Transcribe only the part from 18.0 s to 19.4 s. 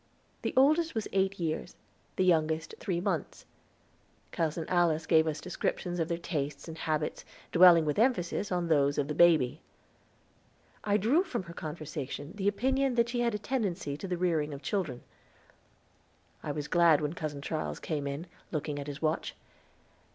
in, looking at his watch.